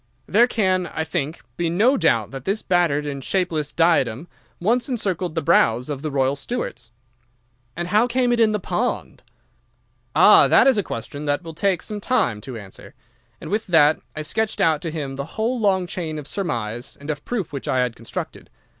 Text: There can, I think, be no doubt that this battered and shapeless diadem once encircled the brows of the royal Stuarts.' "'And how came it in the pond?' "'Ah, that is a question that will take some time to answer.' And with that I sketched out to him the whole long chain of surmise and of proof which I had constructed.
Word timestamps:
There 0.25 0.47
can, 0.47 0.87
I 0.87 1.03
think, 1.03 1.43
be 1.57 1.69
no 1.69 1.95
doubt 1.95 2.31
that 2.31 2.43
this 2.43 2.63
battered 2.63 3.05
and 3.05 3.23
shapeless 3.23 3.71
diadem 3.71 4.27
once 4.59 4.89
encircled 4.89 5.35
the 5.35 5.43
brows 5.43 5.89
of 5.89 6.01
the 6.01 6.09
royal 6.09 6.35
Stuarts.' 6.35 6.89
"'And 7.75 7.89
how 7.89 8.07
came 8.07 8.31
it 8.33 8.39
in 8.39 8.51
the 8.51 8.59
pond?' 8.59 9.21
"'Ah, 10.15 10.47
that 10.47 10.65
is 10.65 10.79
a 10.79 10.81
question 10.81 11.25
that 11.25 11.43
will 11.43 11.53
take 11.53 11.83
some 11.83 12.01
time 12.01 12.41
to 12.41 12.57
answer.' 12.57 12.95
And 13.39 13.51
with 13.51 13.67
that 13.67 13.99
I 14.15 14.23
sketched 14.23 14.59
out 14.59 14.81
to 14.81 14.89
him 14.89 15.17
the 15.17 15.25
whole 15.37 15.59
long 15.59 15.85
chain 15.85 16.17
of 16.17 16.25
surmise 16.27 16.97
and 16.99 17.11
of 17.11 17.23
proof 17.23 17.53
which 17.53 17.67
I 17.67 17.81
had 17.83 17.95
constructed. 17.95 18.49